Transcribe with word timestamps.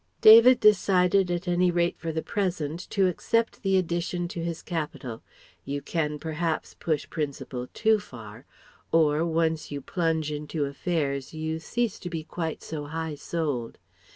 David 0.19 0.59
decided 0.59 1.29
at 1.29 1.47
any 1.47 1.69
rate 1.69 1.95
for 1.95 2.11
the 2.11 2.23
present 2.23 2.89
to 2.89 3.05
accept 3.05 3.61
the 3.61 3.77
addition 3.77 4.27
to 4.29 4.41
his 4.43 4.63
capital 4.63 5.21
you 5.63 5.79
can 5.79 6.17
perhaps 6.17 6.73
push 6.73 7.07
principle 7.07 7.67
too 7.71 7.99
far; 7.99 8.47
or, 8.91 9.23
once 9.23 9.69
you 9.69 9.79
plunge 9.79 10.31
into 10.31 10.65
affairs, 10.65 11.35
you 11.35 11.59
cease 11.59 11.99
to 11.99 12.09
be 12.09 12.23
quite 12.23 12.63
so 12.63 12.85
high 12.85 13.13
souled. 13.13 13.77